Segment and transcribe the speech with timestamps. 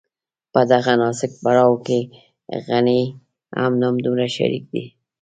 [0.53, 1.99] په دغه نازک پړاو کې
[2.67, 3.01] غني
[3.59, 4.85] هم همدومره شريک دی.